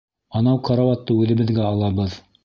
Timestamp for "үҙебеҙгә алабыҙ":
1.25-2.17